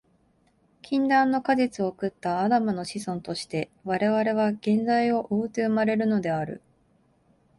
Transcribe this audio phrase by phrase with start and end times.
[0.81, 6.63] 禁断の果実を食ったアダムの子孫として、我々は原罪を負うて生まれるのである。